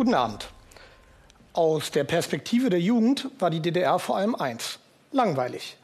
Guten 0.00 0.14
Abend. 0.14 0.48
Aus 1.52 1.90
der 1.90 2.04
Perspektive 2.04 2.70
der 2.70 2.80
Jugend 2.80 3.28
war 3.38 3.50
die 3.50 3.60
DDR 3.60 3.98
vor 3.98 4.16
allem 4.16 4.34
eins: 4.34 4.78
langweilig. 5.12 5.76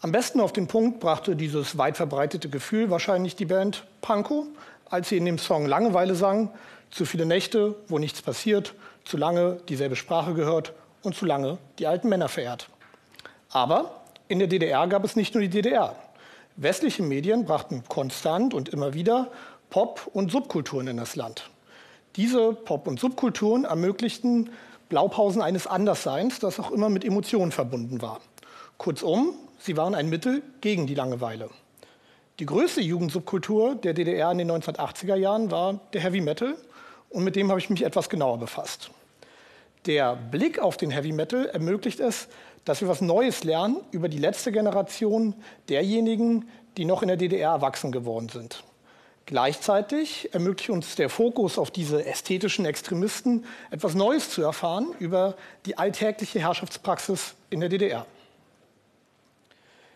Am 0.00 0.12
besten 0.12 0.40
auf 0.40 0.52
den 0.52 0.68
Punkt 0.68 1.00
brachte 1.00 1.34
dieses 1.34 1.76
weit 1.76 1.96
verbreitete 1.96 2.48
Gefühl 2.48 2.88
wahrscheinlich 2.88 3.34
die 3.34 3.46
Band 3.46 3.84
Pankow, 4.00 4.46
als 4.88 5.08
sie 5.08 5.16
in 5.16 5.24
dem 5.24 5.38
Song 5.38 5.66
Langeweile 5.66 6.14
sang: 6.14 6.50
Zu 6.92 7.04
viele 7.04 7.26
Nächte, 7.26 7.74
wo 7.88 7.98
nichts 7.98 8.22
passiert, 8.22 8.74
zu 9.04 9.16
lange 9.16 9.56
dieselbe 9.68 9.96
Sprache 9.96 10.34
gehört 10.34 10.72
und 11.02 11.16
zu 11.16 11.24
lange 11.24 11.58
die 11.80 11.88
alten 11.88 12.08
Männer 12.08 12.28
verehrt. 12.28 12.68
Aber 13.50 14.02
in 14.28 14.38
der 14.38 14.46
DDR 14.46 14.86
gab 14.86 15.02
es 15.02 15.16
nicht 15.16 15.34
nur 15.34 15.42
die 15.42 15.50
DDR. 15.50 15.96
Westliche 16.54 17.02
Medien 17.02 17.44
brachten 17.44 17.82
konstant 17.88 18.54
und 18.54 18.68
immer 18.68 18.94
wieder 18.94 19.32
Pop- 19.68 20.08
und 20.12 20.30
Subkulturen 20.30 20.86
in 20.86 20.98
das 20.98 21.16
Land. 21.16 21.50
Diese 22.16 22.52
Pop- 22.52 22.86
und 22.86 23.00
Subkulturen 23.00 23.64
ermöglichten 23.64 24.50
Blaupausen 24.88 25.42
eines 25.42 25.66
Andersseins, 25.66 26.38
das 26.38 26.60
auch 26.60 26.70
immer 26.70 26.88
mit 26.88 27.04
Emotionen 27.04 27.50
verbunden 27.50 28.00
war. 28.02 28.20
Kurzum, 28.78 29.34
sie 29.58 29.76
waren 29.76 29.94
ein 29.94 30.08
Mittel 30.08 30.42
gegen 30.60 30.86
die 30.86 30.94
Langeweile. 30.94 31.50
Die 32.38 32.46
größte 32.46 32.80
Jugendsubkultur 32.80 33.74
der 33.74 33.94
DDR 33.94 34.30
in 34.30 34.38
den 34.38 34.50
1980er 34.50 35.16
Jahren 35.16 35.50
war 35.50 35.80
der 35.92 36.02
Heavy 36.02 36.20
Metal 36.20 36.56
und 37.10 37.24
mit 37.24 37.34
dem 37.34 37.48
habe 37.50 37.58
ich 37.58 37.70
mich 37.70 37.84
etwas 37.84 38.08
genauer 38.08 38.38
befasst. 38.38 38.90
Der 39.86 40.16
Blick 40.16 40.58
auf 40.58 40.76
den 40.76 40.90
Heavy 40.90 41.12
Metal 41.12 41.46
ermöglicht 41.46 42.00
es, 42.00 42.28
dass 42.64 42.80
wir 42.80 42.88
was 42.88 43.00
Neues 43.00 43.44
lernen 43.44 43.80
über 43.90 44.08
die 44.08 44.18
letzte 44.18 44.52
Generation 44.52 45.34
derjenigen, 45.68 46.48
die 46.76 46.84
noch 46.84 47.02
in 47.02 47.08
der 47.08 47.16
DDR 47.16 47.50
erwachsen 47.50 47.92
geworden 47.92 48.28
sind. 48.28 48.64
Gleichzeitig 49.26 50.34
ermöglicht 50.34 50.68
uns 50.68 50.96
der 50.96 51.08
Fokus 51.08 51.58
auf 51.58 51.70
diese 51.70 52.04
ästhetischen 52.04 52.66
Extremisten, 52.66 53.46
etwas 53.70 53.94
Neues 53.94 54.28
zu 54.28 54.42
erfahren 54.42 54.88
über 54.98 55.34
die 55.64 55.78
alltägliche 55.78 56.40
Herrschaftspraxis 56.40 57.34
in 57.48 57.60
der 57.60 57.70
DDR. 57.70 58.04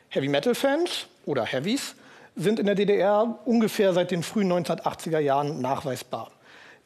Heavy 0.09 0.29
Metal 0.29 0.55
Fans 0.55 1.07
oder 1.27 1.45
Heavies 1.45 1.95
sind 2.37 2.59
in 2.59 2.65
der 2.65 2.75
DDR 2.75 3.39
ungefähr 3.45 3.93
seit 3.93 4.11
den 4.11 4.23
frühen 4.23 4.51
1980er 4.51 5.19
Jahren 5.19 5.61
nachweisbar. 5.61 6.31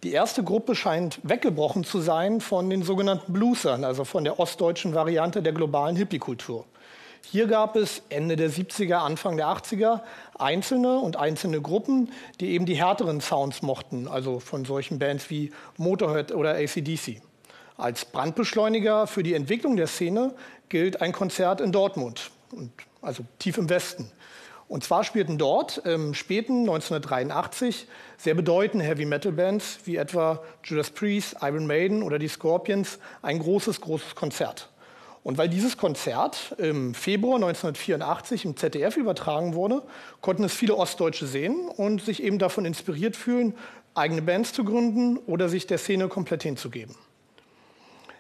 Die 0.03 0.11
erste 0.11 0.43
Gruppe 0.43 0.75
scheint 0.75 1.21
weggebrochen 1.23 1.85
zu 1.85 2.01
sein 2.01 2.41
von 2.41 2.69
den 2.69 2.83
sogenannten 2.83 3.33
Bluesern, 3.33 3.85
also 3.85 4.05
von 4.05 4.25
der 4.25 4.41
ostdeutschen 4.41 4.95
Variante 4.95 5.43
der 5.43 5.53
globalen 5.53 5.95
Hippie-Kultur. 5.95 6.65
Hier 7.25 7.47
gab 7.47 7.77
es 7.77 8.03
Ende 8.09 8.37
der 8.37 8.51
70er, 8.51 8.97
Anfang 8.97 9.37
der 9.37 9.47
80er 9.47 10.03
einzelne 10.39 10.99
und 10.99 11.17
einzelne 11.17 11.61
Gruppen, 11.61 12.13
die 12.41 12.51
eben 12.51 12.67
die 12.67 12.75
härteren 12.75 13.21
Sounds 13.21 13.63
mochten, 13.63 14.09
also 14.09 14.39
von 14.39 14.65
solchen 14.65 14.99
Bands 14.99 15.31
wie 15.31 15.51
Motorhead 15.79 16.33
oder 16.33 16.57
ACDC. 16.57 17.23
Als 17.77 18.05
Brandbeschleuniger 18.05 19.07
für 19.07 19.23
die 19.23 19.35
Entwicklung 19.35 19.77
der 19.77 19.87
Szene 19.87 20.35
gilt 20.69 21.01
ein 21.01 21.13
Konzert 21.13 21.61
in 21.61 21.73
Dortmund, 21.73 22.31
also 23.01 23.25
tief 23.39 23.57
im 23.57 23.71
Westen. 23.71 24.11
Und 24.69 24.85
zwar 24.85 25.05
spielten 25.05 25.37
dort 25.37 25.79
im 25.79 26.15
späten 26.15 26.61
1983 26.61 27.87
sehr 28.17 28.35
bedeutende 28.35 28.85
Heavy 28.85 29.05
Metal 29.05 29.33
Bands 29.33 29.81
wie 29.85 29.97
etwa 29.97 30.43
Judas 30.65 30.91
Priest, 30.91 31.37
Iron 31.43 31.67
Maiden 31.67 32.03
oder 32.03 32.19
die 32.19 32.29
Scorpions 32.29 32.99
ein 33.21 33.39
großes, 33.39 33.81
großes 33.81 34.15
Konzert. 34.15 34.72
Und 35.25 35.39
weil 35.39 35.49
dieses 35.49 35.77
Konzert 35.77 36.55
im 36.59 36.95
Februar 36.95 37.37
1984 37.37 38.45
im 38.45 38.57
ZDF 38.57 38.97
übertragen 38.97 39.55
wurde, 39.55 39.83
konnten 40.21 40.43
es 40.45 40.53
viele 40.53 40.77
Ostdeutsche 40.77 41.27
sehen 41.27 41.69
und 41.69 42.03
sich 42.03 42.23
eben 42.23 42.39
davon 42.39 42.65
inspiriert 42.65 43.15
fühlen, 43.15 43.55
eigene 43.95 44.23
Bands 44.23 44.53
zu 44.53 44.65
gründen 44.65 45.19
oder 45.19 45.49
sich 45.49 45.67
der 45.67 45.79
Szene 45.79 46.09
komplett 46.09 46.43
hinzugeben. 46.43 46.97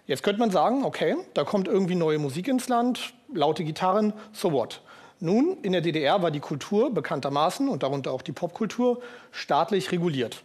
Jetzt 0.06 0.22
könnte 0.22 0.40
man 0.40 0.50
sagen, 0.50 0.84
okay, 0.84 1.16
da 1.34 1.44
kommt 1.44 1.68
irgendwie 1.68 1.94
neue 1.94 2.18
Musik 2.18 2.46
ins 2.48 2.68
Land, 2.68 3.14
laute 3.32 3.64
Gitarren, 3.64 4.12
so 4.32 4.52
what? 4.52 4.82
Nun, 5.20 5.58
in 5.62 5.72
der 5.72 5.80
DDR 5.80 6.22
war 6.22 6.32
die 6.32 6.40
Kultur 6.40 6.92
bekanntermaßen 6.92 7.68
und 7.68 7.84
darunter 7.84 8.12
auch 8.12 8.22
die 8.22 8.32
Popkultur 8.32 9.00
staatlich 9.30 9.92
reguliert. 9.92 10.42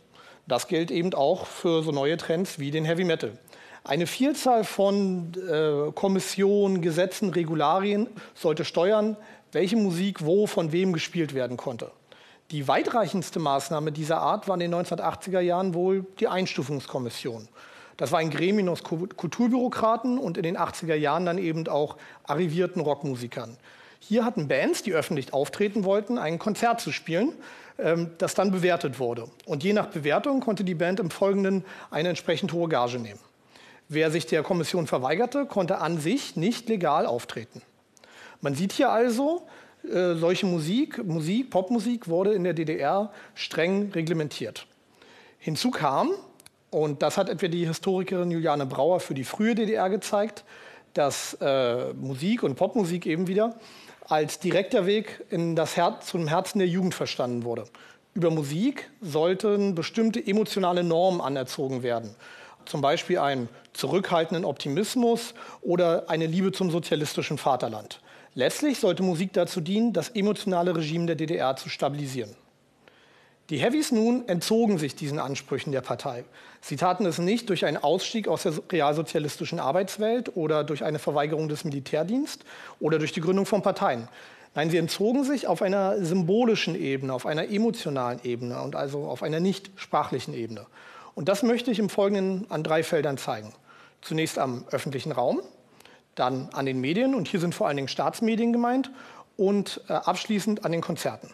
Das 0.47 0.67
gilt 0.67 0.91
eben 0.91 1.13
auch 1.13 1.47
für 1.47 1.83
so 1.83 1.91
neue 1.91 2.17
Trends 2.17 2.59
wie 2.59 2.71
den 2.71 2.85
Heavy 2.85 3.03
Metal. 3.03 3.37
Eine 3.87 4.05
Vielzahl 4.05 4.65
von 4.65 5.31
äh, 5.49 5.93
Kommissionen, 5.93 6.81
Gesetzen, 6.81 7.29
Regularien 7.29 8.07
sollte 8.35 8.65
steuern, 8.65 9.15
welche 9.53 9.77
Musik 9.77 10.25
wo 10.25 10.45
von 10.45 10.73
wem 10.73 10.91
gespielt 10.91 11.33
werden 11.33 11.55
konnte. 11.55 11.91
Die 12.51 12.67
weitreichendste 12.67 13.39
Maßnahme 13.39 13.93
dieser 13.93 14.17
Art 14.17 14.49
war 14.49 14.55
in 14.55 14.59
den 14.59 14.75
1980er 14.75 15.39
Jahren 15.39 15.73
wohl 15.73 16.05
die 16.19 16.27
Einstufungskommission. 16.27 17.47
Das 17.95 18.11
war 18.11 18.19
ein 18.19 18.29
Gremium 18.29 18.67
aus 18.67 18.83
Kulturbürokraten 18.83 20.17
und 20.17 20.35
in 20.35 20.43
den 20.43 20.57
80er 20.57 20.95
Jahren 20.95 21.25
dann 21.25 21.37
eben 21.37 21.65
auch 21.69 21.95
arrivierten 22.25 22.81
Rockmusikern. 22.81 23.55
Hier 23.99 24.25
hatten 24.25 24.49
Bands, 24.49 24.83
die 24.83 24.91
öffentlich 24.91 25.31
auftreten 25.31 25.85
wollten, 25.85 26.17
ein 26.17 26.39
Konzert 26.39 26.81
zu 26.81 26.91
spielen, 26.91 27.31
ähm, 27.79 28.11
das 28.17 28.33
dann 28.33 28.51
bewertet 28.51 28.99
wurde. 28.99 29.29
Und 29.45 29.63
je 29.63 29.71
nach 29.71 29.87
Bewertung 29.87 30.41
konnte 30.41 30.65
die 30.65 30.75
Band 30.75 30.99
im 30.99 31.09
Folgenden 31.09 31.63
eine 31.89 32.09
entsprechend 32.09 32.51
hohe 32.51 32.67
Gage 32.67 32.99
nehmen. 32.99 33.19
Wer 33.89 34.11
sich 34.11 34.25
der 34.25 34.43
Kommission 34.43 34.87
verweigerte, 34.87 35.45
konnte 35.45 35.77
an 35.77 35.99
sich 35.99 36.35
nicht 36.35 36.67
legal 36.67 37.05
auftreten. 37.05 37.61
Man 38.41 38.53
sieht 38.53 38.73
hier 38.73 38.89
also, 38.89 39.47
äh, 39.83 40.15
solche 40.15 40.45
Musik, 40.45 41.03
Musik, 41.05 41.49
Popmusik 41.49 42.07
wurde 42.07 42.33
in 42.33 42.43
der 42.43 42.53
DDR 42.53 43.11
streng 43.33 43.91
reglementiert. 43.93 44.67
Hinzu 45.39 45.71
kam, 45.71 46.11
und 46.69 47.01
das 47.01 47.17
hat 47.17 47.29
etwa 47.29 47.47
die 47.47 47.65
Historikerin 47.65 48.29
Juliane 48.29 48.65
Brauer 48.65 48.99
für 48.99 49.13
die 49.13 49.23
frühe 49.23 49.55
DDR 49.55 49.89
gezeigt, 49.89 50.43
dass 50.93 51.37
äh, 51.39 51.93
Musik 51.93 52.43
und 52.43 52.55
Popmusik 52.55 53.05
eben 53.05 53.27
wieder 53.27 53.55
als 54.09 54.39
direkter 54.39 54.85
Weg 54.85 55.23
in 55.29 55.55
das 55.55 55.77
Herz, 55.77 56.07
zum 56.07 56.27
Herzen 56.27 56.59
der 56.59 56.67
Jugend 56.67 56.93
verstanden 56.93 57.43
wurde. 57.43 57.65
Über 58.13 58.31
Musik 58.31 58.89
sollten 59.01 59.75
bestimmte 59.75 60.25
emotionale 60.25 60.83
Normen 60.83 61.21
anerzogen 61.21 61.83
werden. 61.83 62.15
Zum 62.67 62.81
Beispiel 62.81 63.19
einen 63.19 63.47
zurückhaltenden 63.73 64.43
Optimismus 64.43 65.33
oder 65.61 66.09
eine 66.09 66.25
Liebe 66.25 66.51
zum 66.51 66.69
sozialistischen 66.69 67.37
Vaterland. 67.37 68.01
Letztlich 68.35 68.79
sollte 68.79 69.03
Musik 69.03 69.33
dazu 69.33 69.61
dienen, 69.61 69.93
das 69.93 70.09
emotionale 70.09 70.75
Regime 70.75 71.05
der 71.05 71.15
DDR 71.15 71.55
zu 71.55 71.69
stabilisieren. 71.69 72.35
Die 73.49 73.59
Heavies 73.59 73.93
nun 73.93 74.27
entzogen 74.27 74.77
sich 74.77 74.95
diesen 74.95 75.19
Ansprüchen 75.19 75.71
der 75.71 75.79
Partei. 75.79 76.25
Sie 76.59 76.75
taten 76.75 77.05
es 77.05 77.17
nicht 77.17 77.47
durch 77.47 77.63
einen 77.63 77.77
Ausstieg 77.77 78.27
aus 78.27 78.43
der 78.43 78.53
realsozialistischen 78.69 79.59
Arbeitswelt 79.59 80.35
oder 80.35 80.65
durch 80.65 80.83
eine 80.83 80.99
Verweigerung 80.99 81.47
des 81.47 81.63
Militärdienstes 81.63 82.45
oder 82.81 82.99
durch 82.99 83.13
die 83.13 83.21
Gründung 83.21 83.45
von 83.45 83.61
Parteien. 83.61 84.09
Nein, 84.53 84.69
sie 84.69 84.77
entzogen 84.77 85.23
sich 85.23 85.47
auf 85.47 85.61
einer 85.61 86.03
symbolischen 86.03 86.75
Ebene, 86.75 87.13
auf 87.13 87.25
einer 87.25 87.49
emotionalen 87.49 88.19
Ebene 88.23 88.61
und 88.61 88.75
also 88.75 89.05
auf 89.05 89.23
einer 89.23 89.39
nicht 89.39 89.71
sprachlichen 89.77 90.33
Ebene. 90.33 90.65
Und 91.17 91.27
das 91.27 91.41
möchte 91.41 91.71
ich 91.71 91.79
im 91.79 91.89
Folgenden 91.89 92.45
an 92.51 92.61
drei 92.61 92.83
Feldern 92.83 93.17
zeigen. 93.17 93.51
Zunächst 94.03 94.37
am 94.37 94.65
öffentlichen 94.69 95.11
Raum, 95.11 95.41
dann 96.13 96.49
an 96.53 96.67
den 96.67 96.79
Medien, 96.79 97.15
und 97.15 97.27
hier 97.27 97.39
sind 97.39 97.55
vor 97.55 97.65
allen 97.67 97.75
Dingen 97.75 97.87
Staatsmedien 97.87 98.53
gemeint, 98.53 98.91
und 99.35 99.81
äh, 99.89 99.93
abschließend 99.93 100.63
an 100.63 100.71
den 100.71 100.81
Konzerten. 100.81 101.31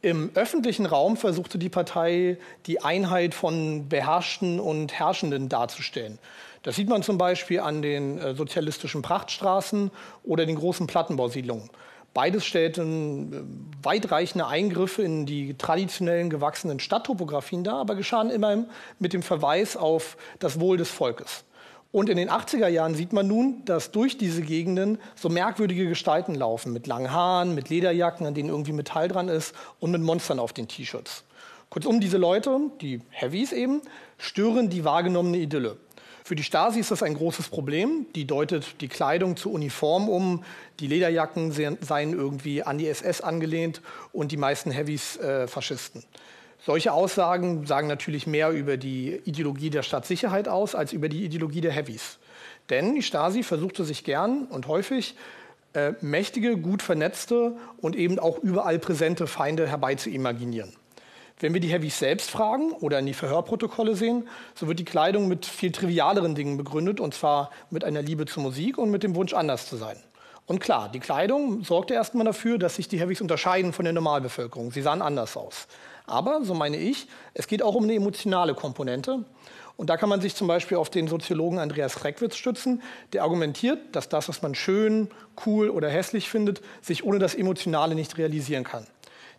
Im 0.00 0.30
öffentlichen 0.34 0.86
Raum 0.86 1.18
versuchte 1.18 1.58
die 1.58 1.68
Partei, 1.68 2.38
die 2.64 2.82
Einheit 2.82 3.34
von 3.34 3.90
Beherrschten 3.90 4.60
und 4.60 4.94
Herrschenden 4.94 5.50
darzustellen. 5.50 6.18
Das 6.62 6.76
sieht 6.76 6.88
man 6.88 7.02
zum 7.02 7.18
Beispiel 7.18 7.60
an 7.60 7.82
den 7.82 8.16
äh, 8.16 8.34
sozialistischen 8.34 9.02
Prachtstraßen 9.02 9.90
oder 10.24 10.46
den 10.46 10.56
großen 10.56 10.86
Plattenbausiedlungen. 10.86 11.68
Beides 12.14 12.44
stellten 12.44 13.32
äh, 13.32 13.84
weitreichende 13.84 14.46
Eingriffe 14.46 15.02
in 15.02 15.26
die 15.26 15.54
traditionellen 15.54 16.28
gewachsenen 16.30 16.78
Stadttopografien 16.78 17.64
dar, 17.64 17.76
aber 17.76 17.94
geschahen 17.94 18.30
immer 18.30 18.64
mit 18.98 19.12
dem 19.12 19.22
Verweis 19.22 19.76
auf 19.76 20.16
das 20.38 20.60
Wohl 20.60 20.76
des 20.76 20.90
Volkes. 20.90 21.44
Und 21.90 22.08
in 22.08 22.16
den 22.16 22.30
80er 22.30 22.68
Jahren 22.68 22.94
sieht 22.94 23.12
man 23.12 23.28
nun, 23.28 23.64
dass 23.66 23.90
durch 23.90 24.16
diese 24.16 24.40
Gegenden 24.40 24.98
so 25.14 25.28
merkwürdige 25.28 25.86
Gestalten 25.86 26.34
laufen, 26.34 26.72
mit 26.72 26.86
langen 26.86 27.12
Haaren, 27.12 27.54
mit 27.54 27.68
Lederjacken, 27.68 28.26
an 28.26 28.32
denen 28.32 28.48
irgendwie 28.48 28.72
Metall 28.72 29.08
dran 29.08 29.28
ist 29.28 29.54
und 29.78 29.90
mit 29.90 30.00
Monstern 30.00 30.38
auf 30.38 30.54
den 30.54 30.68
T-Shirts. 30.68 31.24
Kurzum, 31.68 32.00
diese 32.00 32.16
Leute, 32.16 32.58
die 32.80 33.00
Heavies 33.10 33.52
eben, 33.52 33.82
stören 34.16 34.70
die 34.70 34.84
wahrgenommene 34.84 35.38
Idylle. 35.38 35.76
Für 36.24 36.36
die 36.36 36.44
Stasi 36.44 36.80
ist 36.80 36.90
das 36.90 37.02
ein 37.02 37.14
großes 37.14 37.48
Problem. 37.48 38.06
Die 38.14 38.26
deutet 38.26 38.80
die 38.80 38.88
Kleidung 38.88 39.36
zur 39.36 39.52
Uniform 39.52 40.08
um. 40.08 40.44
Die 40.78 40.86
Lederjacken 40.86 41.50
seien 41.52 42.12
irgendwie 42.12 42.62
an 42.62 42.78
die 42.78 42.86
SS 42.88 43.20
angelehnt 43.20 43.82
und 44.12 44.30
die 44.30 44.36
meisten 44.36 44.70
Heavies 44.70 45.16
äh, 45.16 45.48
Faschisten. 45.48 46.04
Solche 46.64 46.92
Aussagen 46.92 47.66
sagen 47.66 47.88
natürlich 47.88 48.28
mehr 48.28 48.50
über 48.50 48.76
die 48.76 49.20
Ideologie 49.24 49.70
der 49.70 49.82
Staatssicherheit 49.82 50.46
aus 50.46 50.76
als 50.76 50.92
über 50.92 51.08
die 51.08 51.24
Ideologie 51.24 51.60
der 51.60 51.72
Heavies. 51.72 52.18
Denn 52.70 52.94
die 52.94 53.02
Stasi 53.02 53.42
versuchte 53.42 53.84
sich 53.84 54.04
gern 54.04 54.44
und 54.44 54.68
häufig 54.68 55.16
äh, 55.74 55.94
mächtige, 56.00 56.56
gut 56.56 56.82
vernetzte 56.82 57.56
und 57.78 57.96
eben 57.96 58.20
auch 58.20 58.38
überall 58.38 58.78
präsente 58.78 59.26
Feinde 59.26 59.66
herbeizuimaginieren. 59.66 60.72
Wenn 61.42 61.54
wir 61.54 61.60
die 61.60 61.72
Heavys 61.72 61.98
selbst 61.98 62.30
fragen 62.30 62.70
oder 62.70 63.00
in 63.00 63.06
die 63.06 63.14
Verhörprotokolle 63.14 63.96
sehen, 63.96 64.28
so 64.54 64.68
wird 64.68 64.78
die 64.78 64.84
Kleidung 64.84 65.26
mit 65.26 65.44
viel 65.44 65.72
trivialeren 65.72 66.36
Dingen 66.36 66.56
begründet, 66.56 67.00
und 67.00 67.14
zwar 67.14 67.50
mit 67.68 67.82
einer 67.82 68.00
Liebe 68.00 68.26
zur 68.26 68.44
Musik 68.44 68.78
und 68.78 68.92
mit 68.92 69.02
dem 69.02 69.16
Wunsch, 69.16 69.34
anders 69.34 69.68
zu 69.68 69.76
sein. 69.76 69.96
Und 70.46 70.60
klar, 70.60 70.88
die 70.88 71.00
Kleidung 71.00 71.64
sorgte 71.64 71.94
erstmal 71.94 72.24
dafür, 72.24 72.58
dass 72.58 72.76
sich 72.76 72.86
die 72.86 73.00
Heavys 73.00 73.20
unterscheiden 73.20 73.72
von 73.72 73.84
der 73.84 73.92
Normalbevölkerung. 73.92 74.70
Sie 74.70 74.82
sahen 74.82 75.02
anders 75.02 75.36
aus. 75.36 75.66
Aber, 76.06 76.44
so 76.44 76.54
meine 76.54 76.76
ich, 76.76 77.08
es 77.34 77.48
geht 77.48 77.64
auch 77.64 77.74
um 77.74 77.84
eine 77.84 77.94
emotionale 77.94 78.54
Komponente. 78.54 79.24
Und 79.76 79.90
da 79.90 79.96
kann 79.96 80.08
man 80.08 80.20
sich 80.20 80.36
zum 80.36 80.46
Beispiel 80.46 80.76
auf 80.76 80.90
den 80.90 81.08
Soziologen 81.08 81.58
Andreas 81.58 82.04
Reckwitz 82.04 82.36
stützen, 82.36 82.82
der 83.12 83.24
argumentiert, 83.24 83.80
dass 83.96 84.08
das, 84.08 84.28
was 84.28 84.42
man 84.42 84.54
schön, 84.54 85.10
cool 85.44 85.70
oder 85.70 85.90
hässlich 85.90 86.30
findet, 86.30 86.62
sich 86.82 87.02
ohne 87.02 87.18
das 87.18 87.34
Emotionale 87.34 87.96
nicht 87.96 88.16
realisieren 88.16 88.62
kann. 88.62 88.86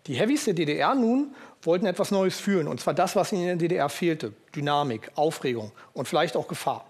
Die 0.08 0.16
Heavys 0.16 0.46
der 0.46 0.54
DDR 0.54 0.96
nun 0.96 1.34
wollten 1.62 1.86
etwas 1.86 2.12
Neues 2.12 2.40
fühlen, 2.40 2.68
und 2.68 2.82
zwar 2.82 2.94
das, 2.94 3.16
was 3.16 3.32
ihnen 3.32 3.44
in 3.44 3.48
der 3.48 3.56
DDR 3.56 3.90
fehlte. 3.90 4.34
Dynamik, 4.56 5.12
Aufregung 5.16 5.72
und 5.94 6.08
vielleicht 6.08 6.36
auch 6.36 6.48
Gefahr. 6.48 6.86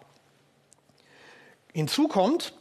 Hinzu 1.73 2.07
kommt, 2.07 2.53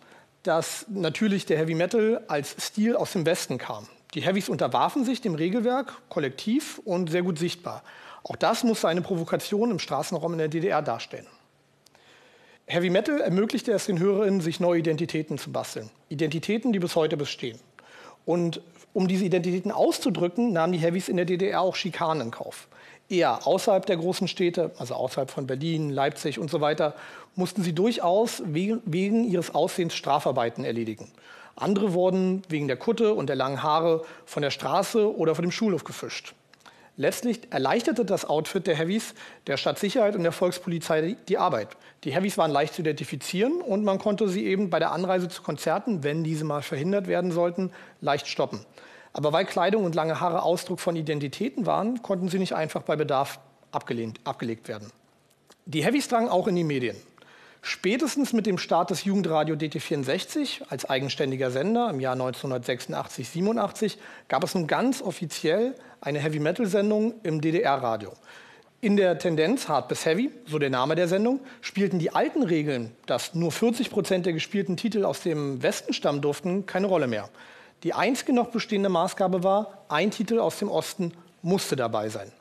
dass 0.43 0.87
natürlich 0.89 1.47
der 1.47 1.59
Heavy 1.59 1.75
Metal 1.75 2.23
als 2.29 2.57
Stil 2.59 2.97
aus 2.97 3.13
dem 3.13 3.25
Westen 3.25 3.59
kam. 3.59 3.87
Die 4.15 4.21
Heavys 4.21 4.49
unterwarfen 4.49 5.05
sich 5.05 5.21
dem 5.21 5.35
Regelwerk 5.35 5.95
kollektiv 6.09 6.81
und 6.85 7.11
sehr 7.11 7.23
gut 7.23 7.39
sichtbar. 7.39 7.83
Auch 8.25 8.37
das 8.37 8.63
muss 8.63 8.85
eine 8.85 9.01
Provokation 9.01 9.71
im 9.71 9.79
Straßenraum 9.79 10.33
in 10.33 10.39
der 10.39 10.49
DDR 10.49 10.83
darstellen. 10.83 11.27
Heavy 12.67 12.91
Metal 12.91 13.21
ermöglichte 13.21 13.73
es 13.73 13.87
den 13.87 13.99
Hörerinnen, 13.99 14.41
sich 14.41 14.61
neue 14.61 14.81
Identitäten 14.81 15.39
zu 15.39 15.51
basteln. 15.51 15.91
Identitäten, 16.09 16.73
die 16.73 16.79
bis 16.79 16.95
heute 16.95 17.17
bestehen. 17.17 17.59
Und 18.25 18.61
um 18.93 19.09
diese 19.09 19.25
Identitäten 19.25 19.73
auszudrücken, 19.73 20.53
nahmen 20.53 20.73
die 20.73 20.79
Heavys 20.79 21.09
in 21.09 21.17
der 21.17 21.25
DDR 21.25 21.61
auch 21.61 21.75
Schikanen 21.75 22.27
in 22.27 22.31
Kauf. 22.31 22.69
Eher 23.09 23.47
außerhalb 23.47 23.85
der 23.85 23.97
großen 23.97 24.29
Städte, 24.29 24.71
also 24.79 24.95
außerhalb 24.95 25.31
von 25.31 25.47
Berlin, 25.47 25.91
Leipzig 25.91 26.39
und 26.39 26.51
so 26.51 26.61
weiter, 26.61 26.95
mussten 27.35 27.63
sie 27.63 27.75
durchaus 27.75 28.43
wegen 28.47 29.25
ihres 29.25 29.55
Aussehens 29.55 29.95
Strafarbeiten 29.95 30.65
erledigen. 30.65 31.11
Andere 31.57 31.93
wurden 31.93 32.43
wegen 32.49 32.69
der 32.69 32.77
Kutte 32.77 33.15
und 33.15 33.29
der 33.29 33.37
langen 33.37 33.63
Haare 33.63 34.05
von 34.25 34.43
der 34.43 34.51
Straße 34.51 35.15
oder 35.17 35.35
von 35.35 35.43
dem 35.43 35.53
Schulhof 35.53 35.85
gefischt. 35.85 36.35
Letztlich 37.03 37.41
erleichterte 37.51 38.05
das 38.05 38.25
Outfit 38.25 38.69
der 38.69 38.77
Heavys 38.77 39.15
der 39.49 39.57
Stadtsicherheit 39.57 40.15
und 40.15 40.23
der 40.23 40.31
Volkspolizei 40.31 41.17
die 41.27 41.37
Arbeit. 41.37 41.71
Die 42.05 42.15
Heavys 42.15 42.39
waren 42.39 42.53
leicht 42.53 42.75
zu 42.75 42.83
identifizieren 42.83 43.61
und 43.61 43.83
man 43.83 43.99
konnte 43.99 44.29
sie 44.29 44.47
eben 44.47 44.71
bei 44.71 44.79
der 44.79 44.93
Anreise 44.93 45.29
zu 45.29 45.43
Konzerten, 45.43 46.05
wenn 46.05 46.23
diese 46.23 46.45
mal 46.45 46.63
verhindert 46.63 47.09
werden 47.09 47.33
sollten, 47.33 47.73
leicht 48.01 48.29
stoppen. 48.29 48.65
Aber 49.15 49.33
weil 49.33 49.47
Kleidung 49.47 49.85
und 49.85 49.97
lange 49.97 50.21
Haare 50.21 50.45
Ausdruck 50.45 50.79
von 50.79 50.95
Identitäten 50.95 51.67
waren, 51.67 52.03
konnten 52.03 52.29
sie 52.29 52.39
nicht 52.39 52.55
einfach 52.55 52.83
bei 52.83 52.95
Bedarf 52.95 53.41
abgelehnt, 53.73 54.21
abgelegt 54.23 54.69
werden. 54.69 54.93
Die 55.67 55.85
Heavys 55.85 56.07
drangen 56.07 56.29
auch 56.29 56.47
in 56.47 56.55
die 56.55 56.63
Medien. 56.63 56.97
Spätestens 57.65 58.33
mit 58.33 58.47
dem 58.47 58.59
Start 58.59 58.91
des 58.91 59.05
Jugendradio 59.05 59.55
DT64 59.55 60.63
als 60.69 60.85
eigenständiger 60.85 61.53
Sender 61.53 61.91
im 61.91 62.01
Jahr 62.01 62.17
1986-87 62.17 63.99
gab 64.27 64.43
es 64.43 64.57
nun 64.57 64.67
ganz 64.67 65.01
offiziell 65.01 65.77
eine 66.01 66.19
Heavy-Metal-Sendung 66.19 67.15
im 67.23 67.41
DDR-Radio. 67.41 68.15
In 68.81 68.97
der 68.97 69.17
Tendenz 69.17 69.69
Hard 69.69 69.87
bis 69.87 70.05
Heavy, 70.05 70.33
so 70.45 70.59
der 70.59 70.71
Name 70.71 70.97
der 70.97 71.07
Sendung, 71.07 71.39
spielten 71.61 72.01
die 72.01 72.13
alten 72.13 72.43
Regeln, 72.43 72.91
dass 73.07 73.33
nur 73.33 73.53
40 73.53 73.91
Prozent 73.91 74.27
der 74.27 74.33
gespielten 74.33 74.77
Titel 74.77 75.05
aus 75.05 75.21
dem 75.21 75.63
Westen 75.63 75.93
stammen 75.93 76.21
durften, 76.21 76.67
keine 76.67 76.89
Rolle 76.89 77.07
mehr. 77.07 77.29
Die 77.85 77.95
einzige 77.95 78.33
noch 78.33 78.49
bestehende 78.49 78.89
Maßgabe 78.89 79.45
war, 79.45 79.85
ein 79.89 80.11
Titel 80.11 80.41
aus 80.41 80.59
dem 80.59 80.69
Osten 80.69 81.13
musste 81.43 81.77
dabei 81.77 82.09
sein. 82.09 82.33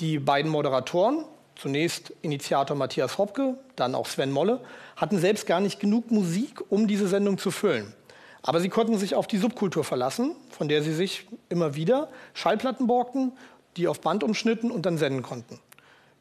Die 0.00 0.18
beiden 0.18 0.50
Moderatoren, 0.50 1.24
zunächst 1.56 2.12
Initiator 2.22 2.76
Matthias 2.76 3.18
Hopke, 3.18 3.56
dann 3.76 3.94
auch 3.94 4.06
Sven 4.06 4.30
Molle, 4.30 4.60
hatten 4.96 5.18
selbst 5.18 5.46
gar 5.46 5.60
nicht 5.60 5.80
genug 5.80 6.10
Musik, 6.10 6.62
um 6.70 6.86
diese 6.86 7.08
Sendung 7.08 7.38
zu 7.38 7.50
füllen. 7.50 7.94
Aber 8.42 8.60
sie 8.60 8.68
konnten 8.68 8.98
sich 8.98 9.14
auf 9.14 9.26
die 9.26 9.38
Subkultur 9.38 9.84
verlassen, 9.84 10.36
von 10.50 10.68
der 10.68 10.82
sie 10.82 10.92
sich 10.92 11.26
immer 11.48 11.74
wieder 11.74 12.08
Schallplatten 12.34 12.86
borgten, 12.86 13.32
die 13.76 13.88
auf 13.88 14.00
Band 14.00 14.22
umschnitten 14.22 14.70
und 14.70 14.84
dann 14.86 14.98
senden 14.98 15.22
konnten. 15.22 15.58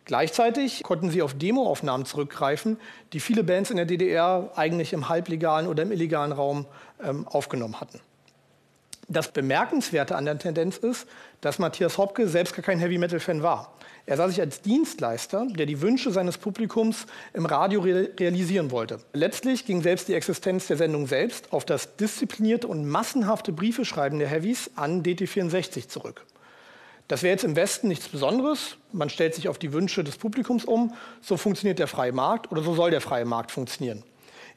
Gleichzeitig 0.06 0.84
konnten 0.84 1.10
sie 1.10 1.22
auf 1.22 1.34
Demoaufnahmen 1.34 2.06
zurückgreifen, 2.06 2.78
die 3.14 3.20
viele 3.20 3.44
Bands 3.44 3.70
in 3.70 3.78
der 3.78 3.86
DDR 3.86 4.52
eigentlich 4.56 4.92
im 4.94 5.08
halblegalen 5.08 5.68
oder 5.68 5.84
im 5.84 5.92
illegalen 5.92 6.34
Raum 6.34 6.66
ähm, 7.02 7.28
aufgenommen 7.28 7.80
hatten. 7.80 8.00
Das 9.10 9.32
Bemerkenswerte 9.32 10.16
an 10.16 10.26
der 10.26 10.38
Tendenz 10.38 10.78
ist, 10.78 11.08
dass 11.42 11.60
Matthias 11.60 11.98
Hopke 11.98 12.28
selbst 12.28 12.56
gar 12.56 12.64
kein 12.64 12.80
Heavy-Metal-Fan 12.80 13.44
war. 13.44 13.74
Er 14.06 14.18
sah 14.18 14.28
sich 14.28 14.40
als 14.40 14.62
Dienstleister, 14.62 15.48
der 15.50 15.66
die 15.66 15.82
Wünsche 15.82 16.12
seines 16.12 16.38
Publikums 16.38 17.06
im 17.34 17.46
Radio 17.46 17.82
re 17.82 18.10
realisieren 18.20 18.72
wollte. 18.72 19.00
Letztlich 19.14 19.66
ging 19.66 19.82
selbst 19.82 20.08
die 20.08 20.14
Existenz 20.14 20.68
der 20.68 20.78
Sendung 20.78 21.08
selbst 21.08 21.52
auf 21.52 21.66
das 21.66 21.96
disziplinierte 21.96 22.68
und 22.68 22.86
massenhafte 22.86 23.52
Briefeschreiben 23.52 24.20
der 24.20 24.28
Heavies 24.28 24.72
an 24.76 25.04
DT64 25.04 25.88
zurück. 25.88 26.26
Das 27.08 27.24
wäre 27.24 27.32
jetzt 27.32 27.44
im 27.44 27.56
Westen 27.56 27.90
nichts 27.90 28.08
Besonderes. 28.08 28.78
Man 28.92 29.10
stellt 29.10 29.36
sich 29.36 29.50
auf 29.50 29.58
die 29.58 29.74
Wünsche 29.74 30.04
des 30.04 30.18
Publikums 30.18 30.64
um. 30.64 30.94
So 31.22 31.38
funktioniert 31.38 31.80
der 31.80 31.88
freie 31.88 32.14
Markt 32.14 32.52
oder 32.52 32.64
so 32.64 32.74
soll 32.76 32.92
der 32.92 33.02
freie 33.02 33.26
Markt 33.26 33.52
funktionieren. 33.52 34.04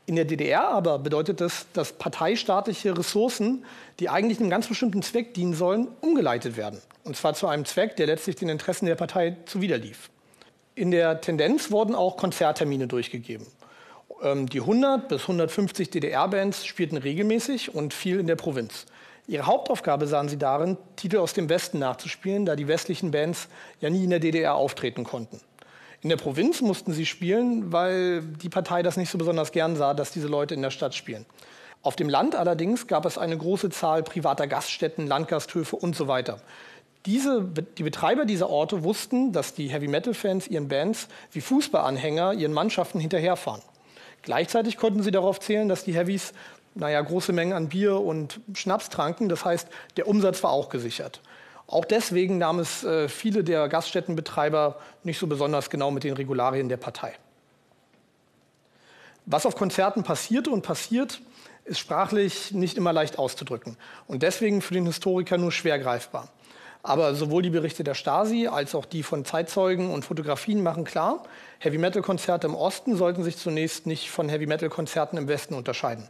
In 0.07 0.15
der 0.15 0.25
DDR 0.25 0.69
aber 0.69 1.01
bedeutet 1.01 1.41
das, 1.41 1.67
dass 1.73 1.93
parteistaatliche 1.93 2.97
Ressourcen, 2.97 3.65
die 3.99 4.09
eigentlich 4.09 4.39
einem 4.39 4.51
ganz 4.51 4.69
bestimmten 4.69 5.03
Zweck 5.03 5.35
dienen 5.35 5.55
sollen, 5.55 5.89
umgeleitet 6.01 6.57
werden. 6.57 6.81
Und 7.03 7.17
zwar 7.17 7.35
zu 7.35 7.49
einem 7.49 7.65
Zweck, 7.65 7.97
der 7.97 8.07
letztlich 8.07 8.37
den 8.37 8.49
Interessen 8.49 8.87
der 8.87 8.95
Partei 8.95 9.37
zuwiderlief. 9.47 10.11
In 10.77 10.93
der 10.93 11.21
Tendenz 11.21 11.73
wurden 11.73 11.97
auch 11.97 12.17
Konzerttermine 12.17 12.87
durchgegeben. 12.87 13.47
Ähm, 14.23 14.49
die 14.49 14.61
100 14.61 15.09
bis 15.09 15.23
150 15.23 15.91
DDR-Bands 15.91 16.67
spielten 16.67 16.99
regelmäßig 16.99 17.75
und 17.75 17.93
viel 17.93 18.21
in 18.21 18.29
der 18.29 18.37
Provinz. 18.37 18.87
Ihre 19.27 19.47
Hauptaufgabe 19.47 20.07
sahen 20.07 20.29
sie 20.29 20.39
darin, 20.39 20.77
Titel 20.95 21.17
aus 21.17 21.33
dem 21.33 21.49
Westen 21.49 21.81
nachzuspielen, 21.81 22.47
da 22.47 22.55
die 22.55 22.69
westlichen 22.69 23.11
Bands 23.11 23.49
ja 23.81 23.91
nie 23.91 24.05
in 24.05 24.11
der 24.11 24.21
DDR 24.21 24.55
auftreten 24.55 25.03
konnten. 25.03 25.41
In 26.07 26.11
der 26.11 26.19
Provinz 26.19 26.61
mussten 26.61 26.93
sie 26.93 27.05
spielen, 27.05 27.73
weil 27.73 28.23
die 28.23 28.49
Partei 28.49 28.85
das 28.85 28.97
nicht 28.97 29.11
so 29.11 29.19
besonders 29.19 29.51
gern 29.51 29.75
sah, 29.75 29.93
dass 29.93 30.13
diese 30.13 30.29
Leute 30.29 30.55
in 30.55 30.63
der 30.63 30.71
Stadt 30.71 30.95
spielen. 30.95 31.27
Auf 31.83 31.97
dem 31.97 32.09
Land 32.09 32.37
allerdings 32.37 32.87
gab 32.87 33.05
es 33.07 33.19
eine 33.19 33.37
große 33.37 33.71
Zahl 33.71 34.05
privater 34.05 34.47
Gaststätten, 34.47 35.09
Landgasthöfe 35.09 35.75
und 35.75 35.97
so 35.97 36.07
weiter. 36.07 36.39
Diese, 37.07 37.43
die 37.77 37.83
Betreiber 37.83 38.25
dieser 38.25 38.49
Orte 38.49 38.85
wussten, 38.85 39.33
dass 39.33 39.55
die 39.55 39.67
Heavy-Metal-Fans 39.67 40.47
ihren 40.47 40.69
Bands 40.69 41.09
wie 41.33 41.41
Fußballanhänger 41.41 42.35
ihren 42.35 42.53
Mannschaften 42.53 43.01
hinterherfahren. 43.01 43.63
Gleichzeitig 44.23 44.77
konnten 44.77 45.03
sie 45.03 45.11
darauf 45.11 45.41
zählen, 45.41 45.69
dass 45.69 45.83
die 45.83 45.97
Heavys 45.97 46.35
naja, 46.77 47.01
große 47.01 47.33
Mengen 47.33 47.53
an 47.53 47.69
Bier 47.69 47.99
und 47.99 48.39
Schnaps 48.55 48.91
tranken. 48.91 49.29
Das 49.29 49.45
heißt, 49.45 49.67
der 49.97 50.07
Umsatz 50.07 50.41
war 50.45 50.51
auch 50.51 50.69
gesichert. 50.69 51.21
Auch 51.67 51.85
deswegen 51.85 52.39
nahm 52.39 52.59
es 52.61 52.85
äh, 52.85 53.09
viele 53.09 53.43
der 53.43 53.69
Gaststättenbetreiber 53.69 54.79
nicht 55.03 55.19
so 55.19 55.27
besonders 55.27 55.71
genau 55.71 55.91
mit 55.91 56.05
den 56.05 56.15
Regularien 56.15 56.69
der 56.69 56.77
Partei. 56.77 57.15
Was 59.25 59.47
auf 59.47 59.57
Konzerten 59.57 60.05
passierte 60.05 60.51
und 60.51 60.63
passiert, 60.63 61.21
ist 61.65 61.81
sprachlich 61.81 62.53
nicht 62.53 62.77
immer 62.77 62.93
leicht 62.93 63.19
auszudrücken 63.19 63.77
und 64.07 64.23
deswegen 64.23 64.63
für 64.63 64.75
den 64.75 64.87
Historiker 64.87 65.37
nur 65.37 65.51
schwer 65.51 65.81
greifbar. 65.81 66.29
Aber 66.85 67.17
sowohl 67.17 67.43
die 67.43 67.51
Berichte 67.51 67.83
der 67.83 67.95
Stasi 67.95 68.47
als 68.47 68.77
auch 68.77 68.85
die 68.85 69.03
von 69.03 69.25
Zeitzeugen 69.25 69.91
und 69.91 70.05
Fotografien 70.05 70.63
machen 70.63 70.85
klar, 70.85 71.25
Heavy-Metal-Konzerte 71.59 72.47
im 72.47 72.55
Osten 72.55 72.97
sollten 72.97 73.25
sich 73.25 73.37
zunächst 73.37 73.87
nicht 73.87 74.09
von 74.09 74.29
Heavy-Metal-Konzerten 74.29 75.19
im 75.19 75.27
Westen 75.27 75.55
unterscheiden. 75.55 76.09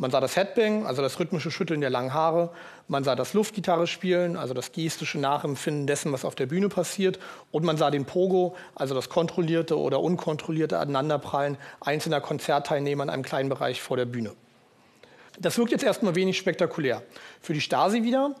Man 0.00 0.12
sah 0.12 0.20
das 0.20 0.36
Headbang, 0.36 0.86
also 0.86 1.02
das 1.02 1.18
rhythmische 1.18 1.50
Schütteln 1.50 1.80
der 1.80 1.90
langen 1.90 2.14
Haare. 2.14 2.50
Man 2.86 3.02
sah 3.02 3.16
das 3.16 3.34
Luftgitarre 3.34 3.88
spielen, 3.88 4.36
also 4.36 4.54
das 4.54 4.70
gestische 4.70 5.18
Nachempfinden 5.18 5.88
dessen, 5.88 6.12
was 6.12 6.24
auf 6.24 6.36
der 6.36 6.46
Bühne 6.46 6.68
passiert. 6.68 7.18
Und 7.50 7.64
man 7.64 7.76
sah 7.76 7.90
den 7.90 8.04
Pogo, 8.04 8.54
also 8.76 8.94
das 8.94 9.08
kontrollierte 9.08 9.76
oder 9.76 10.00
unkontrollierte 10.00 10.78
Aneinanderprallen 10.78 11.58
einzelner 11.80 12.20
Konzertteilnehmer 12.20 13.02
in 13.02 13.10
einem 13.10 13.24
kleinen 13.24 13.48
Bereich 13.48 13.82
vor 13.82 13.96
der 13.96 14.04
Bühne. 14.04 14.34
Das 15.40 15.58
wirkt 15.58 15.72
jetzt 15.72 15.84
erstmal 15.84 16.14
wenig 16.14 16.38
spektakulär. 16.38 17.02
Für 17.40 17.52
die 17.52 17.60
Stasi 17.60 18.04
wieder 18.04 18.36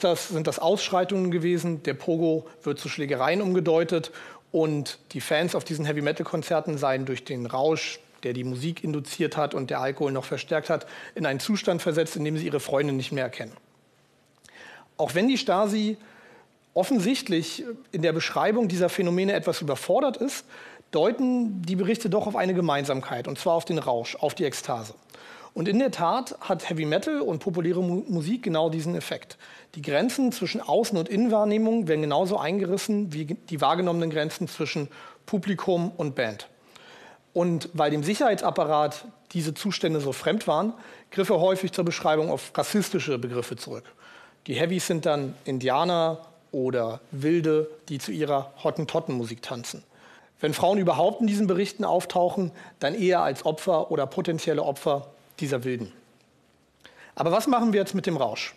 das, 0.00 0.28
sind 0.28 0.46
das 0.46 0.58
Ausschreitungen 0.58 1.30
gewesen. 1.30 1.82
Der 1.82 1.94
Pogo 1.94 2.46
wird 2.62 2.78
zu 2.78 2.88
Schlägereien 2.88 3.42
umgedeutet 3.42 4.12
und 4.50 4.98
die 5.12 5.20
Fans 5.20 5.54
auf 5.54 5.64
diesen 5.64 5.84
Heavy-Metal-Konzerten 5.84 6.78
seien 6.78 7.04
durch 7.04 7.24
den 7.24 7.44
Rausch 7.44 8.00
der 8.24 8.32
die 8.32 8.44
Musik 8.44 8.84
induziert 8.84 9.36
hat 9.36 9.54
und 9.54 9.70
der 9.70 9.80
Alkohol 9.80 10.12
noch 10.12 10.24
verstärkt 10.24 10.70
hat, 10.70 10.86
in 11.14 11.26
einen 11.26 11.40
Zustand 11.40 11.82
versetzt, 11.82 12.16
in 12.16 12.24
dem 12.24 12.36
sie 12.36 12.46
ihre 12.46 12.60
Freunde 12.60 12.92
nicht 12.92 13.12
mehr 13.12 13.24
erkennen. 13.24 13.52
Auch 14.96 15.14
wenn 15.14 15.28
die 15.28 15.38
Stasi 15.38 15.96
offensichtlich 16.74 17.64
in 17.90 18.02
der 18.02 18.12
Beschreibung 18.12 18.68
dieser 18.68 18.88
Phänomene 18.88 19.32
etwas 19.34 19.60
überfordert 19.60 20.16
ist, 20.16 20.46
deuten 20.90 21.62
die 21.62 21.76
Berichte 21.76 22.10
doch 22.10 22.26
auf 22.26 22.36
eine 22.36 22.54
Gemeinsamkeit, 22.54 23.26
und 23.26 23.38
zwar 23.38 23.54
auf 23.54 23.64
den 23.64 23.78
Rausch, 23.78 24.16
auf 24.16 24.34
die 24.34 24.44
Ekstase. 24.44 24.94
Und 25.54 25.68
in 25.68 25.78
der 25.78 25.90
Tat 25.90 26.36
hat 26.40 26.68
Heavy 26.70 26.86
Metal 26.86 27.20
und 27.20 27.40
populäre 27.40 27.82
Musik 27.82 28.42
genau 28.42 28.70
diesen 28.70 28.94
Effekt. 28.94 29.36
Die 29.74 29.82
Grenzen 29.82 30.32
zwischen 30.32 30.62
Außen- 30.62 30.96
und 30.96 31.08
Innenwahrnehmung 31.08 31.88
werden 31.88 32.02
genauso 32.02 32.38
eingerissen 32.38 33.12
wie 33.12 33.24
die 33.26 33.60
wahrgenommenen 33.60 34.10
Grenzen 34.10 34.48
zwischen 34.48 34.88
Publikum 35.26 35.92
und 35.96 36.14
Band. 36.14 36.48
Und 37.32 37.70
weil 37.72 37.90
dem 37.90 38.02
Sicherheitsapparat 38.02 39.06
diese 39.32 39.54
Zustände 39.54 40.00
so 40.00 40.12
fremd 40.12 40.46
waren, 40.46 40.74
griff 41.10 41.30
er 41.30 41.40
häufig 41.40 41.72
zur 41.72 41.84
Beschreibung 41.84 42.30
auf 42.30 42.52
rassistische 42.54 43.18
Begriffe 43.18 43.56
zurück. 43.56 43.84
Die 44.46 44.54
Heavys 44.54 44.86
sind 44.86 45.06
dann 45.06 45.34
Indianer 45.44 46.26
oder 46.50 47.00
Wilde, 47.10 47.70
die 47.88 47.98
zu 47.98 48.12
ihrer 48.12 48.52
Hottentottenmusik 48.62 49.40
tanzen. 49.40 49.82
Wenn 50.40 50.52
Frauen 50.52 50.78
überhaupt 50.78 51.20
in 51.20 51.26
diesen 51.26 51.46
Berichten 51.46 51.84
auftauchen, 51.84 52.50
dann 52.80 52.94
eher 52.94 53.20
als 53.20 53.46
Opfer 53.46 53.90
oder 53.90 54.06
potenzielle 54.06 54.62
Opfer 54.62 55.08
dieser 55.38 55.64
Wilden. 55.64 55.92
Aber 57.14 57.30
was 57.30 57.46
machen 57.46 57.72
wir 57.72 57.80
jetzt 57.80 57.94
mit 57.94 58.06
dem 58.06 58.16
Rausch? 58.16 58.54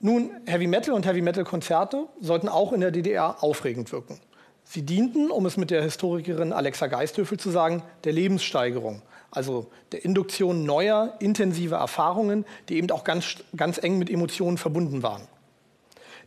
Nun, 0.00 0.30
Heavy 0.46 0.66
Metal 0.66 0.94
und 0.94 1.06
Heavy 1.06 1.22
Metal 1.22 1.44
Konzerte 1.44 2.06
sollten 2.20 2.48
auch 2.48 2.72
in 2.72 2.80
der 2.80 2.90
DDR 2.90 3.42
aufregend 3.42 3.90
wirken. 3.92 4.20
Sie 4.68 4.82
dienten, 4.82 5.30
um 5.30 5.46
es 5.46 5.56
mit 5.56 5.70
der 5.70 5.80
Historikerin 5.82 6.52
Alexa 6.52 6.88
Geisthöfel 6.88 7.38
zu 7.38 7.50
sagen, 7.50 7.84
der 8.02 8.12
Lebenssteigerung, 8.12 9.00
also 9.30 9.68
der 9.92 10.04
Induktion 10.04 10.64
neuer, 10.64 11.14
intensiver 11.20 11.76
Erfahrungen, 11.76 12.44
die 12.68 12.76
eben 12.76 12.90
auch 12.90 13.04
ganz, 13.04 13.36
ganz 13.56 13.78
eng 13.78 13.98
mit 13.98 14.10
Emotionen 14.10 14.58
verbunden 14.58 15.04
waren. 15.04 15.22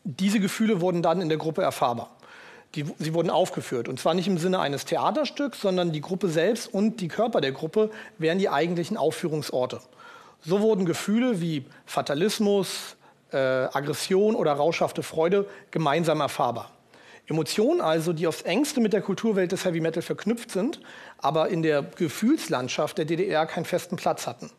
Diese 0.05 0.39
Gefühle 0.39 0.79
wurden 0.79 1.01
dann 1.01 1.19
in 1.19 1.27
der 1.27 1.38
Gruppe 1.38 1.62
erfahrbar. 1.63 2.15
Die, 2.75 2.86
sie 2.98 3.13
wurden 3.13 3.29
aufgeführt. 3.29 3.89
Und 3.89 4.00
zwar 4.00 4.13
nicht 4.13 4.27
im 4.27 4.38
Sinne 4.38 4.60
eines 4.60 4.86
Theaterstücks, 4.86 5.60
sondern 5.60 5.91
die 5.91 6.01
Gruppe 6.01 6.29
selbst 6.29 6.74
und 6.74 7.01
die 7.01 7.10
Körper 7.10 7.41
der 7.41 7.51
Gruppe 7.51 7.91
wären 8.19 8.39
die 8.39 8.48
eigentlichen 8.48 8.96
Aufführungsorte. 8.96 9.81
So 10.46 10.62
wurden 10.62 10.86
Gefühle 10.86 11.41
wie 11.41 11.65
Fatalismus, 11.86 12.96
äh, 13.31 13.38
Aggression 13.38 14.36
oder 14.36 14.53
rauschhafte 14.53 15.03
Freude 15.03 15.46
gemeinsam 15.72 16.22
erfahrbar. 16.22 16.72
Emotionen 17.30 17.80
also, 17.80 18.12
die 18.12 18.26
aufs 18.26 18.42
engste 18.42 18.82
mit 18.82 18.92
der 18.92 19.02
Kulturwelt 19.02 19.52
des 19.52 19.64
Heavy 19.64 19.82
Metal 19.82 20.02
verknüpft 20.02 20.50
sind, 20.50 20.82
aber 21.20 21.50
in 21.50 21.62
der 21.62 21.84
Gefühlslandschaft 21.84 22.98
der 22.98 23.06
DDR 23.06 23.46
keinen 23.46 23.66
festen 23.66 23.98
Platz 23.98 24.26
hatten. 24.26 24.50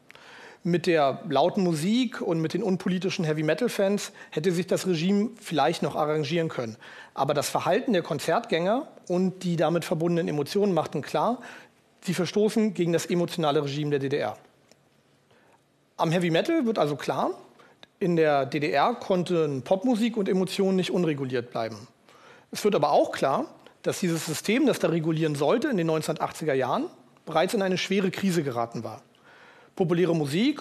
Mit 0.62 0.86
der 0.86 1.22
lauten 1.28 1.64
Musik 1.64 2.20
und 2.20 2.40
mit 2.40 2.54
den 2.54 2.62
unpolitischen 2.62 3.24
Heavy 3.24 3.42
Metal 3.42 3.68
Fans 3.68 4.12
hätte 4.30 4.52
sich 4.52 4.68
das 4.68 4.86
Regime 4.86 5.30
vielleicht 5.40 5.82
noch 5.82 5.96
arrangieren 5.96 6.48
können. 6.48 6.76
Aber 7.12 7.34
das 7.34 7.48
Verhalten 7.48 7.92
der 7.92 8.02
Konzertgänger 8.02 8.86
und 9.08 9.42
die 9.42 9.56
damit 9.56 9.84
verbundenen 9.84 10.28
Emotionen 10.28 10.72
machten 10.72 11.02
klar, 11.02 11.40
sie 12.02 12.14
verstoßen 12.14 12.74
gegen 12.74 12.92
das 12.92 13.06
emotionale 13.06 13.64
Regime 13.64 13.90
der 13.90 13.98
DDR. 13.98 14.36
Am 15.96 16.12
Heavy 16.12 16.30
Metal 16.30 16.64
wird 16.66 16.78
also 16.78 16.94
klar, 16.94 17.32
in 17.98 18.14
der 18.14 18.46
DDR 18.46 18.94
konnten 18.94 19.62
Popmusik 19.62 20.16
und 20.16 20.28
Emotionen 20.28 20.76
nicht 20.76 20.90
unreguliert 20.90 21.50
bleiben. 21.50 21.88
Es 22.52 22.64
wird 22.64 22.74
aber 22.74 22.90
auch 22.90 23.12
klar, 23.12 23.46
dass 23.82 24.00
dieses 24.00 24.26
System, 24.26 24.66
das 24.66 24.78
da 24.78 24.88
regulieren 24.88 25.34
sollte, 25.34 25.68
in 25.68 25.76
den 25.76 25.90
1980er 25.90 26.52
Jahren 26.52 26.86
bereits 27.24 27.54
in 27.54 27.62
eine 27.62 27.78
schwere 27.78 28.10
Krise 28.10 28.42
geraten 28.42 28.84
war. 28.84 29.02
Populäre 29.76 30.14
Musik, 30.14 30.60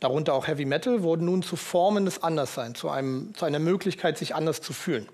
darunter 0.00 0.34
auch 0.34 0.46
Heavy 0.46 0.64
Metal, 0.64 1.02
wurden 1.02 1.26
nun 1.26 1.42
zu 1.42 1.56
Formen 1.56 2.04
des 2.04 2.22
Andersseins, 2.22 2.78
zu, 2.78 2.90
einem, 2.90 3.32
zu 3.34 3.44
einer 3.44 3.60
Möglichkeit, 3.60 4.18
sich 4.18 4.34
anders 4.34 4.60
zu 4.60 4.72
fühlen. 4.72 5.08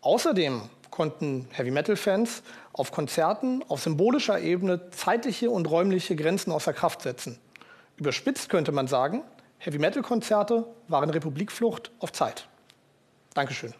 Außerdem 0.00 0.62
konnten 0.90 1.48
Heavy 1.52 1.70
Metal-Fans 1.70 2.42
auf 2.72 2.92
Konzerten 2.92 3.62
auf 3.68 3.82
symbolischer 3.82 4.40
Ebene 4.40 4.90
zeitliche 4.90 5.50
und 5.50 5.66
räumliche 5.66 6.16
Grenzen 6.16 6.50
außer 6.52 6.72
Kraft 6.72 7.02
setzen. 7.02 7.38
Überspitzt 7.96 8.48
könnte 8.48 8.72
man 8.72 8.88
sagen, 8.88 9.22
Heavy 9.58 9.78
Metal-Konzerte 9.78 10.66
waren 10.88 11.10
Republikflucht 11.10 11.90
auf 12.00 12.12
Zeit. 12.12 12.46
Dankeschön. 13.34 13.74